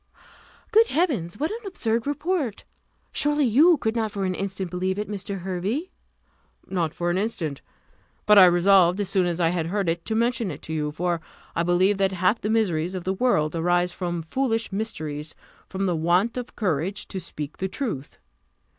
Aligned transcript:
"Good 0.71 0.87
Heavens! 0.87 1.37
what 1.39 1.51
an 1.51 1.59
absurd 1.63 2.07
report! 2.07 2.65
Surely 3.11 3.45
you 3.45 3.77
could 3.77 3.95
not 3.95 4.11
for 4.11 4.25
an 4.25 4.33
instant 4.33 4.71
believe 4.71 4.97
it, 4.97 5.07
Mr. 5.07 5.41
Hervey?" 5.41 5.91
"Not 6.65 6.95
for 6.95 7.11
an 7.11 7.19
instant. 7.19 7.61
But 8.25 8.39
I 8.39 8.45
resolved, 8.45 8.99
as 8.99 9.09
soon 9.09 9.27
as 9.27 9.39
I 9.39 9.51
heard 9.51 9.87
it, 9.87 10.03
to 10.05 10.15
mention 10.15 10.49
it 10.49 10.63
to 10.63 10.73
you; 10.73 10.91
for 10.91 11.21
I 11.55 11.61
believe 11.61 11.99
that 11.99 12.13
half 12.13 12.41
the 12.41 12.49
miseries 12.49 12.95
of 12.95 13.03
the 13.03 13.13
world 13.13 13.55
arise 13.55 13.91
from 13.91 14.23
foolish 14.23 14.71
mysteries 14.71 15.35
from 15.69 15.85
the 15.85 15.95
want 15.95 16.35
of 16.35 16.55
courage 16.55 17.07
to 17.09 17.19
speak 17.19 17.57
the 17.57 17.67
truth. 17.69 18.17